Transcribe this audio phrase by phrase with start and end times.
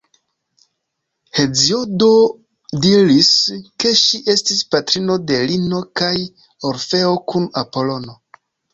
[1.39, 2.07] Heziodo
[2.87, 3.29] diris,
[3.85, 6.13] ke ŝi estis patrino de Lino kaj
[6.75, 8.23] Orfeo kun Apolono.